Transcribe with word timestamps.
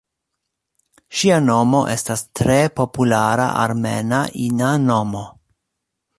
Ŝia 1.19 1.37
nomo 1.49 1.81
estas 1.97 2.23
tre 2.41 2.57
populara 2.81 3.47
armena 3.67 4.25
ina 4.47 4.73
nomo. 4.89 5.25